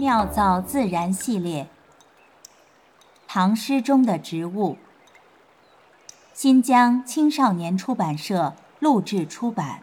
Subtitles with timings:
[0.00, 1.68] 妙造自然系列，
[3.28, 4.78] 唐诗中的植物。
[6.32, 9.82] 新疆青少年出版社录制出版。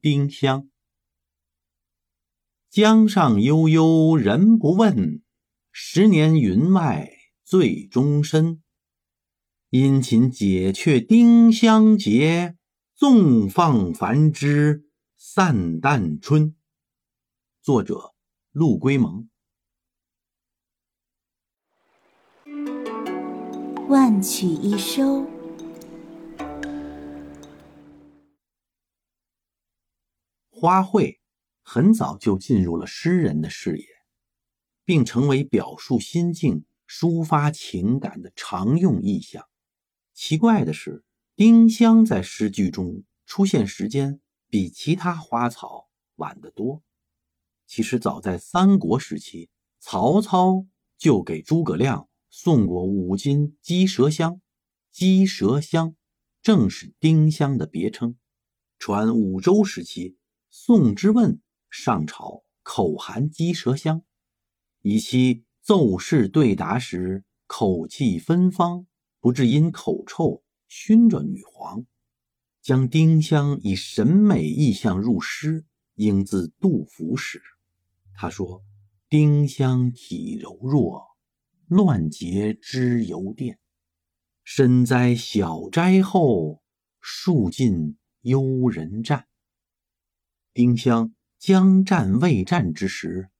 [0.00, 0.70] 丁香，
[2.70, 5.20] 江上悠悠人不问，
[5.70, 7.10] 十年云外
[7.44, 8.62] 醉终身。
[9.68, 12.56] 殷勤解却丁香结，
[12.94, 14.86] 纵放繁枝
[15.24, 16.56] 散淡春。
[17.62, 18.12] 作者：
[18.50, 19.30] 陆龟蒙。
[23.88, 25.24] 万曲一收。
[30.50, 31.20] 花卉
[31.62, 33.86] 很早就进入了诗人的视野，
[34.84, 39.48] 并成为表述心境、抒发情感的常用意象。
[40.12, 41.04] 奇怪的是，
[41.36, 44.20] 丁香在诗句中出现时间
[44.52, 46.82] 比其他花草晚得多。
[47.66, 49.48] 其实，早在三国时期，
[49.80, 50.66] 曹操
[50.98, 52.10] 就给诸葛亮。
[52.28, 54.42] 送过五斤鸡舌香，
[54.90, 55.96] 鸡舌香
[56.42, 58.18] 正是丁香的别称。
[58.78, 60.18] 传五周时期，
[60.50, 64.02] 宋之问上朝，口含鸡舌香，
[64.82, 68.86] 以期奏事对答时口气芬芳，
[69.18, 71.86] 不致因口臭熏着女皇。
[72.62, 77.42] 将丁香以审美意象入诗，应自杜甫始。
[78.14, 78.62] 他说
[79.10, 81.02] ：“丁香体柔弱。”
[81.68, 83.58] 乱结枝犹电，
[84.44, 86.62] 身栽小斋后，
[87.00, 89.26] 树尽幽人战。
[90.52, 93.30] 丁香将战未战之时，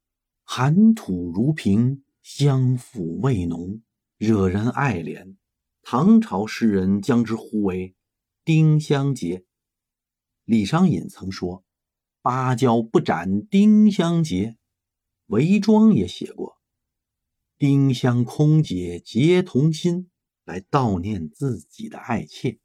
[0.45, 3.83] 寒土如瓶，香馥味浓，
[4.17, 5.37] 惹人爱怜。
[5.83, 7.95] 唐朝诗人将之呼为
[8.45, 9.45] “丁香结”。
[10.45, 11.65] 李商隐曾说
[12.23, 14.57] ：“芭蕉不展丁香结。”
[15.27, 16.59] 韦庄也写过。
[17.57, 20.11] 丁香空结结同心，
[20.45, 22.59] 来悼念自己的爱妾。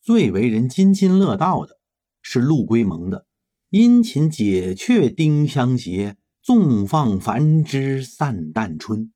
[0.00, 1.78] 最为人津津乐道的
[2.20, 3.26] 是陆龟蒙的
[3.70, 9.12] “殷勤解却丁香结，纵放繁枝散淡春”。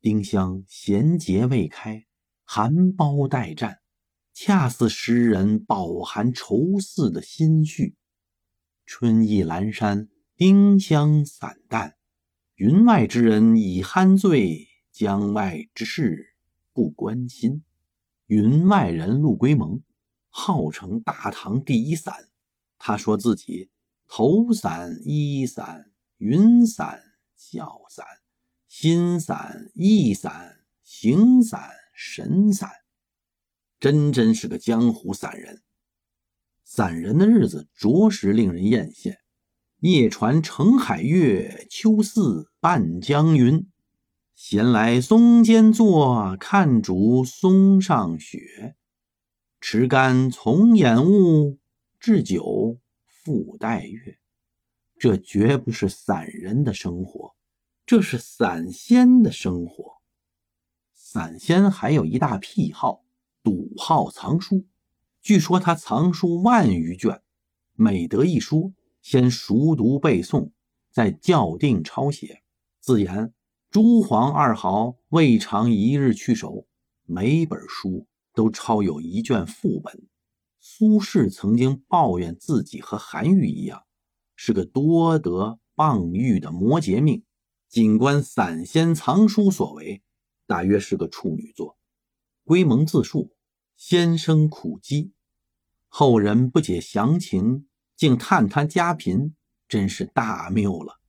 [0.00, 2.06] 丁香闲结未开，
[2.44, 3.78] 含苞待绽，
[4.38, 7.96] 恰似诗人饱含愁思的心绪。
[8.84, 11.96] 春意阑珊，丁香散淡。
[12.56, 16.34] 云外之人已酣醉，江外之事
[16.74, 17.62] 不关心。
[18.26, 19.82] 云外人陆龟蒙，
[20.28, 22.28] 号称大唐第一散。
[22.76, 23.70] 他说自己
[24.06, 27.02] 头散、衣散、云散、
[27.34, 28.04] 笑散、
[28.68, 32.70] 心散、意散、形散、神散，
[33.78, 35.62] 真真是个江湖散人。
[36.64, 39.16] 散人的日子着实令人艳羡。
[39.80, 43.70] 夜船澄海月，秋似半江云。
[44.34, 48.76] 闲来松间坐，看竹松上雪。
[49.60, 51.58] 持竿从掩物，
[51.98, 54.18] 置酒复待月。
[54.98, 57.34] 这绝不是散人的生活，
[57.84, 60.02] 这是散仙的生活。
[60.94, 63.04] 散仙还有一大癖好，
[63.46, 64.66] 笃好藏书。
[65.22, 67.22] 据说他藏书万余卷，
[67.74, 68.74] 每得一书。
[69.02, 70.50] 先熟读背诵，
[70.90, 72.42] 再校订抄写。
[72.80, 73.32] 自言
[73.70, 76.66] 诸黄二豪未尝一日去手，
[77.04, 80.08] 每本书都抄有一卷副本。
[80.58, 83.84] 苏轼曾经抱怨自己和韩愈一样，
[84.34, 87.22] 是个多得傍玉的摩羯命。
[87.68, 90.02] 尽观散仙藏书所为，
[90.48, 91.78] 大约是个处女座。
[92.42, 93.35] 归蒙自述：
[93.76, 95.12] 先生苦饥，
[95.88, 97.66] 后人不解详情。
[97.96, 99.34] 竟探他家贫，
[99.66, 101.00] 真是大谬了。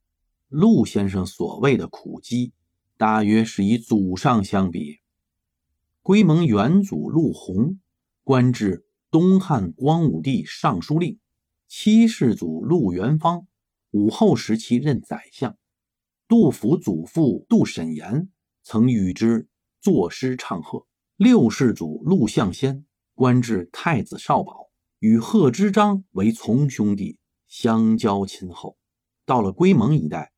[0.47, 2.53] 陆先生所谓的苦饥，
[2.95, 5.00] 大约是以祖上相比。
[6.01, 7.81] 归蒙元祖陆洪，
[8.23, 11.17] 官至东汉光武帝尚书令；
[11.67, 13.46] 七世祖陆元芳，
[13.91, 15.58] 武后时期任宰相。
[16.25, 18.29] 杜甫祖父杜审言
[18.63, 19.49] 曾与之
[19.81, 20.86] 作诗唱和。
[21.17, 22.85] 六世祖陆象先，
[23.16, 24.69] 官至太子少保。
[24.99, 27.17] 与贺知章为从兄弟，
[27.47, 28.78] 相交亲厚。
[29.25, 30.31] 到了归蒙一代，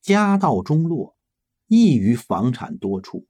[0.00, 1.16] 家道中落，
[1.68, 3.28] 异于房产多处，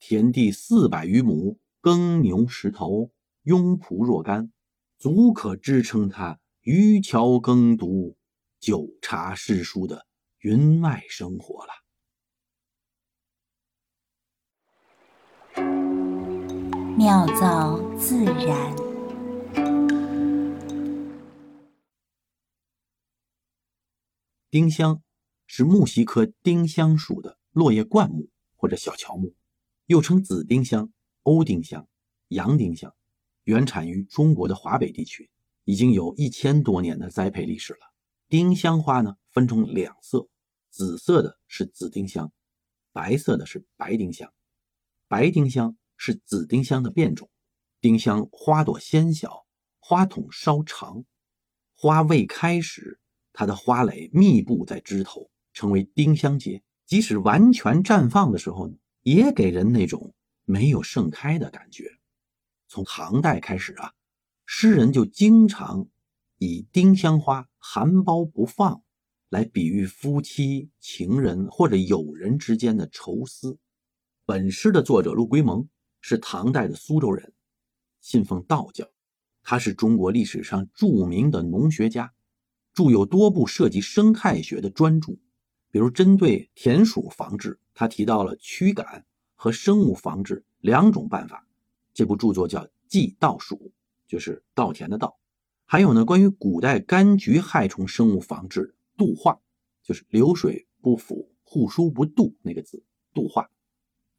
[0.00, 3.12] 田地四百余亩，耕牛十头，
[3.44, 4.50] 庸仆若干，
[4.98, 8.16] 足可支撑他渔樵耕读、
[8.58, 10.04] 酒茶诗书的
[10.40, 11.70] 云外生活了。
[17.02, 18.76] 妙造自然。
[24.50, 25.02] 丁香
[25.46, 29.34] 是木犀科丁香属的落叶灌木或者小乔木，
[29.86, 30.92] 又称紫丁香、
[31.22, 31.88] 欧丁香、
[32.28, 32.94] 洋丁香，
[33.44, 35.30] 原产于中国的华北地区，
[35.64, 37.94] 已经有一千多年的栽培历史了。
[38.28, 40.28] 丁香花呢，分成两色，
[40.68, 42.30] 紫色的是紫丁香，
[42.92, 44.30] 白色的是白丁香。
[45.08, 47.28] 白丁香是紫丁香的变种。
[47.78, 49.44] 丁香花朵纤小，
[49.80, 51.04] 花筒稍长，
[51.76, 52.98] 花未开时，
[53.34, 56.62] 它的花蕾密布在枝头，成为丁香结。
[56.86, 60.14] 即使完全绽放的时候呢，也给人那种
[60.46, 61.84] 没有盛开的感觉。
[62.66, 63.92] 从唐代开始啊，
[64.46, 65.86] 诗人就经常
[66.38, 68.82] 以丁香花含苞不放
[69.28, 73.58] 来比喻夫妻、情人或者友人之间的愁思。
[74.24, 75.68] 本诗的作者陆龟蒙
[76.00, 77.32] 是唐代的苏州人。
[78.00, 78.88] 信奉道教，
[79.42, 82.12] 他是中国历史上著名的农学家，
[82.72, 85.12] 著有多部涉及生态学的专著，
[85.70, 89.04] 比如针对田鼠防治，他提到了驱赶
[89.34, 91.46] 和生物防治两种办法。
[91.92, 93.56] 这部著作叫《祭稻鼠》，
[94.06, 95.18] 就是稻田的稻。
[95.66, 99.38] 还有呢，关于古代柑橘害虫生物防治，度化，
[99.82, 102.82] 就是流水不腐，户枢不蠹那个字，
[103.12, 103.50] 度化。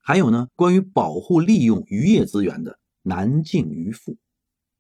[0.02, 2.78] 还有呢，关于保护利用渔业资源的。
[3.04, 4.16] 南靖渔父，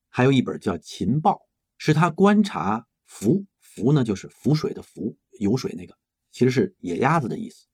[0.07, 1.31] 还有一本叫《秦报》，
[1.79, 5.97] 是他观察浮浮呢，就是浮水的浮，游水那个，
[6.31, 7.65] 其实是野鸭子的意思。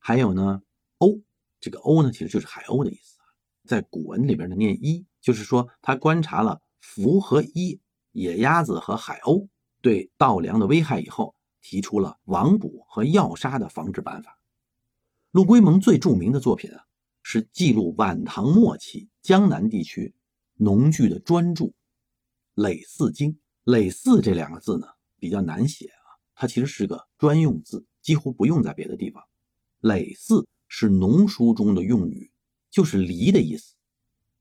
[0.00, 0.60] 还有呢，
[0.98, 1.22] 鸥，
[1.60, 3.26] 这个鸥呢，其实就是海鸥的意思啊。
[3.68, 7.80] 在古文里边呢，念一，就是说他观察了浮和一
[8.10, 9.46] 野鸭子和海鸥
[9.80, 14.37] 对稻粮的危害以后，提出了网捕和药杀的防治办法。
[15.30, 16.84] 陆龟蒙最著名的作品啊。
[17.30, 20.14] 是记录晚唐末期江南地区
[20.54, 21.66] 农具的专著
[22.54, 23.32] 《耒耜经》。
[23.70, 24.86] 耒耜这两个字呢
[25.18, 29.22] 比较难写啊，它其实是个专用字，几乎不用在别的地方。
[29.82, 32.32] 耒耜是农书中的用语，
[32.70, 33.74] 就是犁的意思，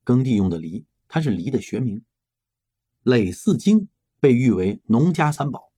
[0.05, 2.01] 耕地用的犁，它是犁的学名。
[3.11, 3.81] 《耒耜经》
[4.21, 5.73] 被誉为农家三宝。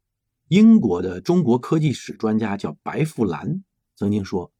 [0.49, 3.63] 英国的中国科技史专家叫白富兰
[3.95, 4.49] 曾经说，《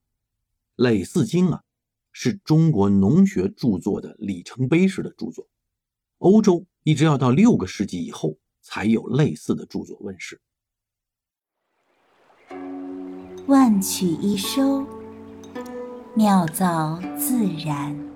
[0.79, 1.63] 耒耜经》啊。
[2.11, 5.47] 是中国农学著作的里程碑式的著作，
[6.17, 10.41] 欧洲一直要到六个世纪以后才有类似的著作问世。
[13.45, 14.85] 万曲一收，
[16.15, 18.08] 妙造自然。